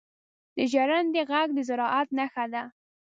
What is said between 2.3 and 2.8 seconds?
ده.